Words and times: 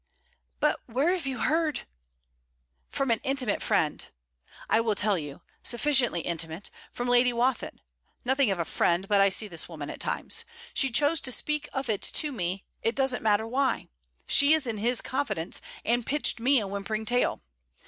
'But 0.59 0.79
where 0.87 1.11
have 1.13 1.27
you 1.27 1.37
heard...?' 1.37 1.81
'From 2.87 3.11
an 3.11 3.19
intimate 3.21 3.61
friend. 3.61 4.07
I 4.67 4.81
will 4.81 4.95
tell 4.95 5.15
you 5.15 5.43
sufficiently 5.61 6.21
intimate 6.21 6.71
from 6.91 7.07
Lady 7.07 7.31
Wathin. 7.31 7.79
Nothing 8.25 8.49
of 8.49 8.57
a 8.57 8.65
friend, 8.65 9.07
but 9.07 9.21
I 9.21 9.29
see 9.29 9.47
this 9.47 9.69
woman 9.69 9.91
at 9.91 9.99
times. 9.99 10.43
She 10.73 10.89
chose 10.89 11.19
to 11.19 11.31
speak 11.31 11.69
of 11.71 11.87
it 11.87 12.01
to 12.01 12.31
me 12.31 12.65
it 12.81 12.95
doesn't 12.95 13.21
matter 13.21 13.45
why. 13.45 13.89
She 14.25 14.53
is 14.53 14.65
in 14.65 14.79
his 14.79 15.01
confidence, 15.01 15.61
and 15.85 16.03
pitched 16.03 16.39
me 16.39 16.59
a 16.59 16.65
whimpering 16.65 17.05
tale. 17.05 17.43